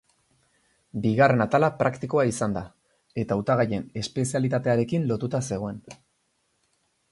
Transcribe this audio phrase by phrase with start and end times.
[1.01, 2.63] Bigarren atala praktikoa izan da,
[3.25, 5.81] eta hautagaien espezialitatearekin lotuta zegoen.